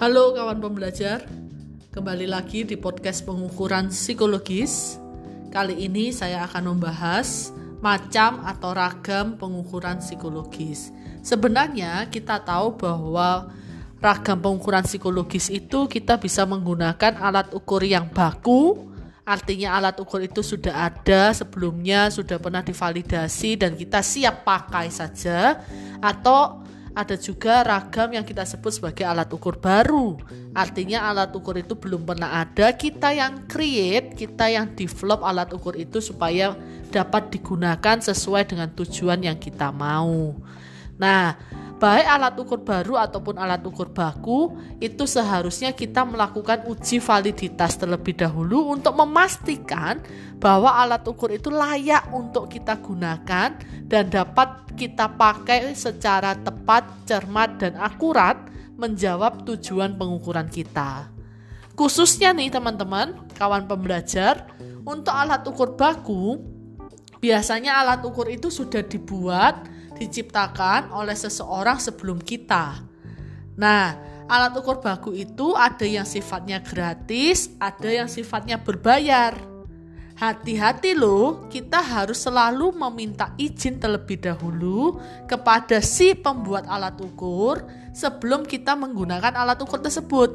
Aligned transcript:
Halo 0.00 0.32
kawan 0.32 0.64
pembelajar, 0.64 1.28
kembali 1.92 2.24
lagi 2.24 2.64
di 2.64 2.72
podcast 2.80 3.20
pengukuran 3.20 3.92
psikologis. 3.92 4.96
Kali 5.52 5.76
ini 5.76 6.08
saya 6.08 6.48
akan 6.48 6.72
membahas 6.72 7.52
macam 7.84 8.40
atau 8.48 8.72
ragam 8.72 9.36
pengukuran 9.36 10.00
psikologis. 10.00 10.88
Sebenarnya 11.20 12.08
kita 12.08 12.40
tahu 12.40 12.80
bahwa 12.80 13.52
ragam 14.00 14.40
pengukuran 14.40 14.88
psikologis 14.88 15.52
itu 15.52 15.84
kita 15.84 16.16
bisa 16.16 16.48
menggunakan 16.48 17.20
alat 17.20 17.52
ukur 17.52 17.84
yang 17.84 18.08
baku, 18.08 18.88
artinya 19.28 19.76
alat 19.76 20.00
ukur 20.00 20.24
itu 20.24 20.40
sudah 20.40 20.88
ada 20.88 21.36
sebelumnya, 21.36 22.08
sudah 22.08 22.40
pernah 22.40 22.64
divalidasi 22.64 23.60
dan 23.60 23.76
kita 23.76 24.00
siap 24.00 24.48
pakai 24.48 24.88
saja, 24.88 25.60
atau 26.00 26.59
ada 26.90 27.14
juga 27.14 27.62
ragam 27.62 28.10
yang 28.10 28.26
kita 28.26 28.42
sebut 28.42 28.74
sebagai 28.74 29.06
alat 29.06 29.30
ukur 29.30 29.58
baru. 29.58 30.18
Artinya 30.50 31.06
alat 31.06 31.30
ukur 31.30 31.54
itu 31.58 31.78
belum 31.78 32.02
pernah 32.02 32.42
ada, 32.42 32.74
kita 32.74 33.14
yang 33.14 33.46
create, 33.46 34.18
kita 34.18 34.50
yang 34.50 34.74
develop 34.74 35.22
alat 35.22 35.50
ukur 35.54 35.78
itu 35.78 36.02
supaya 36.02 36.58
dapat 36.90 37.30
digunakan 37.30 38.02
sesuai 38.02 38.50
dengan 38.50 38.68
tujuan 38.74 39.22
yang 39.22 39.38
kita 39.38 39.70
mau. 39.70 40.34
Nah, 40.98 41.38
baik 41.80 42.04
alat 42.04 42.36
ukur 42.36 42.60
baru 42.60 43.00
ataupun 43.00 43.40
alat 43.40 43.64
ukur 43.64 43.88
baku, 43.88 44.52
itu 44.84 45.08
seharusnya 45.08 45.72
kita 45.72 46.04
melakukan 46.04 46.68
uji 46.68 47.00
validitas 47.00 47.80
terlebih 47.80 48.20
dahulu 48.20 48.68
untuk 48.68 48.92
memastikan 49.00 50.04
bahwa 50.36 50.76
alat 50.76 51.00
ukur 51.08 51.32
itu 51.32 51.48
layak 51.48 52.12
untuk 52.12 52.52
kita 52.52 52.76
gunakan 52.84 53.56
dan 53.88 54.04
dapat 54.12 54.76
kita 54.76 55.08
pakai 55.16 55.72
secara 55.72 56.36
tepat, 56.36 57.08
cermat, 57.08 57.56
dan 57.56 57.80
akurat 57.80 58.36
menjawab 58.76 59.48
tujuan 59.48 59.96
pengukuran 59.96 60.52
kita. 60.52 61.08
Khususnya 61.80 62.36
nih 62.36 62.52
teman-teman, 62.52 63.16
kawan 63.40 63.64
pembelajar, 63.64 64.52
untuk 64.84 65.16
alat 65.16 65.40
ukur 65.48 65.80
baku, 65.80 66.36
biasanya 67.24 67.80
alat 67.80 68.04
ukur 68.04 68.28
itu 68.28 68.52
sudah 68.52 68.84
dibuat 68.84 69.79
diciptakan 70.00 70.96
oleh 70.96 71.12
seseorang 71.12 71.76
sebelum 71.76 72.16
kita. 72.16 72.80
Nah, 73.60 73.92
alat 74.24 74.56
ukur 74.56 74.80
baku 74.80 75.12
itu 75.12 75.52
ada 75.52 75.84
yang 75.84 76.08
sifatnya 76.08 76.64
gratis, 76.64 77.52
ada 77.60 77.92
yang 77.92 78.08
sifatnya 78.08 78.56
berbayar. 78.56 79.36
Hati-hati 80.16 80.92
loh, 80.96 81.48
kita 81.48 81.80
harus 81.80 82.20
selalu 82.24 82.76
meminta 82.76 83.32
izin 83.40 83.80
terlebih 83.80 84.20
dahulu 84.20 85.00
kepada 85.24 85.80
si 85.80 86.12
pembuat 86.12 86.68
alat 86.68 86.96
ukur 87.00 87.64
sebelum 87.96 88.44
kita 88.44 88.76
menggunakan 88.76 89.32
alat 89.32 89.60
ukur 89.64 89.80
tersebut. 89.80 90.28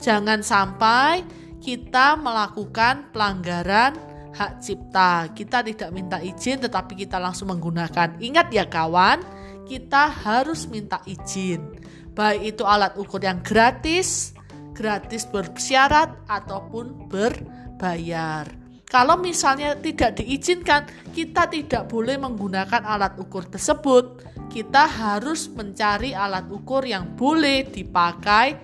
Jangan 0.00 0.40
sampai 0.40 1.20
kita 1.60 2.16
melakukan 2.16 3.12
pelanggaran 3.12 4.09
hak 4.34 4.62
cipta. 4.62 5.30
Kita 5.34 5.62
tidak 5.64 5.90
minta 5.90 6.18
izin 6.22 6.62
tetapi 6.62 6.94
kita 7.06 7.18
langsung 7.18 7.50
menggunakan. 7.50 8.18
Ingat 8.18 8.46
ya 8.54 8.66
kawan, 8.66 9.22
kita 9.66 10.10
harus 10.10 10.66
minta 10.66 11.02
izin. 11.06 11.78
Baik 12.14 12.58
itu 12.58 12.62
alat 12.66 12.98
ukur 12.98 13.22
yang 13.22 13.38
gratis, 13.40 14.34
gratis 14.74 15.24
bersyarat 15.30 16.10
ataupun 16.26 17.06
berbayar. 17.06 18.50
Kalau 18.90 19.14
misalnya 19.22 19.78
tidak 19.78 20.18
diizinkan, 20.18 20.82
kita 21.14 21.46
tidak 21.46 21.86
boleh 21.86 22.18
menggunakan 22.18 22.82
alat 22.82 23.14
ukur 23.22 23.46
tersebut. 23.46 24.26
Kita 24.50 24.82
harus 24.82 25.46
mencari 25.46 26.10
alat 26.10 26.50
ukur 26.50 26.82
yang 26.82 27.14
boleh 27.14 27.70
dipakai 27.70 28.58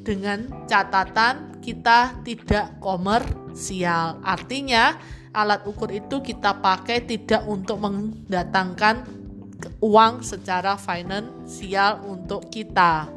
dengan 0.00 0.64
catatan 0.64 1.55
kita 1.66 2.22
tidak 2.22 2.78
komersial. 2.78 4.22
Artinya, 4.22 4.94
alat 5.34 5.66
ukur 5.66 5.90
itu 5.90 6.22
kita 6.22 6.62
pakai 6.62 7.02
tidak 7.02 7.42
untuk 7.50 7.82
mendatangkan 7.82 9.02
uang 9.82 10.22
secara 10.22 10.78
finansial 10.78 12.06
untuk 12.06 12.46
kita. 12.54 13.10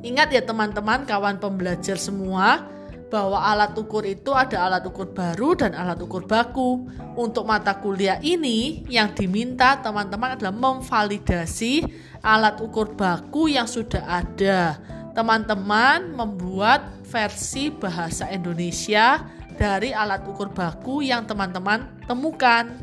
Ingat 0.00 0.32
ya 0.32 0.40
teman-teman, 0.40 1.04
kawan 1.04 1.36
pembelajar 1.36 2.00
semua, 2.00 2.72
bahwa 3.12 3.38
alat 3.40 3.76
ukur 3.76 4.02
itu 4.08 4.32
ada 4.32 4.64
alat 4.64 4.84
ukur 4.88 5.12
baru 5.12 5.54
dan 5.54 5.76
alat 5.76 6.00
ukur 6.00 6.24
baku. 6.24 6.88
Untuk 7.14 7.46
mata 7.46 7.76
kuliah 7.78 8.18
ini 8.24 8.82
yang 8.88 9.12
diminta 9.12 9.78
teman-teman 9.78 10.34
adalah 10.34 10.50
memvalidasi 10.50 11.84
alat 12.24 12.58
ukur 12.58 12.96
baku 12.96 13.52
yang 13.52 13.68
sudah 13.68 14.02
ada 14.02 14.80
teman-teman 15.14 16.12
membuat 16.12 16.90
versi 17.06 17.70
bahasa 17.70 18.26
Indonesia 18.28 19.22
dari 19.54 19.94
alat 19.94 20.26
ukur 20.26 20.50
baku 20.50 21.06
yang 21.06 21.24
teman-teman 21.24 21.86
temukan. 22.10 22.74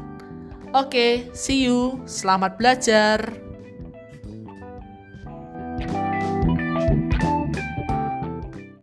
Oke, 0.71 1.27
see 1.35 1.67
you. 1.67 1.99
Selamat 2.07 2.55
belajar. 2.55 3.50